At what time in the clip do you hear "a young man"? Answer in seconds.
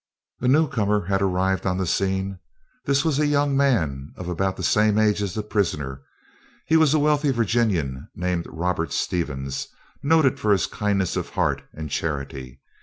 3.19-4.13